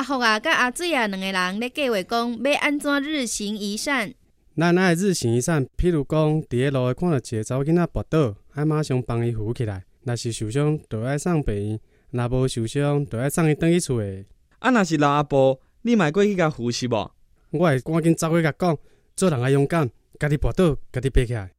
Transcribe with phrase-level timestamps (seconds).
[0.00, 4.10] 阿福啊，甲阿水啊，两个人咧计划讲要安怎日行一善。
[4.56, 11.78] 咱爱日行一善，譬如讲，伫咧路看到一个查某囡仔跌倒，爱马上帮伊扶起来；若是受伤，就爱送病院；
[12.12, 14.24] 若无受伤，就爱送伊倒去厝诶。
[14.60, 17.10] 啊，若是老阿婆，你卖过去甲扶是无？
[17.50, 18.78] 我会赶紧走去甲讲，
[19.14, 19.86] 做人爱勇敢，
[20.18, 21.50] 家己跌倒，家己爬起来。